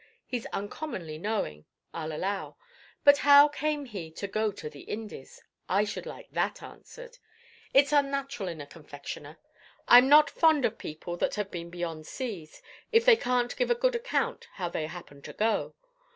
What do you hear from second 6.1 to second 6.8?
that